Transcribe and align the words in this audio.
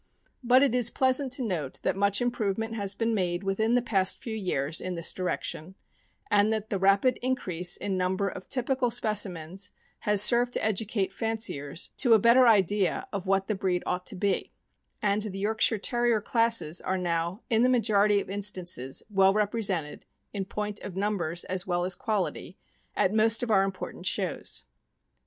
But 0.43 0.63
it 0.63 0.73
is 0.73 0.89
pleasant 0.89 1.31
to 1.33 1.43
note 1.43 1.79
that 1.83 1.95
much 1.95 2.21
impiovement 2.21 2.73
has 2.73 2.95
been 2.95 3.13
made 3.13 3.43
within 3.43 3.75
the 3.75 3.83
past 3.83 4.17
few 4.17 4.35
years 4.35 4.81
in 4.81 4.95
this 4.95 5.13
direction, 5.13 5.75
and 6.31 6.51
that 6.51 6.71
the 6.71 6.79
rapid 6.79 7.19
increase 7.21 7.77
in 7.77 7.97
number 7.99 8.27
of 8.27 8.49
typical 8.49 8.89
specimens 8.89 9.69
has 9.99 10.19
served 10.23 10.53
to 10.53 10.65
educate 10.65 11.13
fanciers 11.13 11.91
to 11.97 12.13
a 12.13 12.17
better 12.17 12.47
idea 12.47 13.07
of 13.13 13.27
what 13.27 13.47
the 13.47 13.53
breed 13.53 13.83
ought 13.85 14.07
to 14.07 14.15
be; 14.15 14.51
and 15.03 15.21
the 15.21 15.37
Yorkshire 15.37 15.77
Terrier 15.77 16.19
classes 16.19 16.81
are 16.81 16.97
now, 16.97 17.43
in 17.51 17.61
the 17.61 17.69
majority 17.69 18.19
of 18.19 18.27
instances, 18.27 19.03
well 19.07 19.35
represented, 19.35 20.05
in 20.33 20.45
point 20.45 20.79
of 20.79 20.95
numbers 20.95 21.43
as 21.45 21.67
well 21.67 21.85
as 21.85 21.93
quality, 21.93 22.57
at 22.95 23.13
most 23.13 23.43
of 23.43 23.51
our 23.51 23.61
important 23.61 24.07
shows. 24.07 24.65